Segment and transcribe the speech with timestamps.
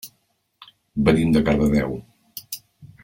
[1.09, 1.95] Venim de Cardedeu.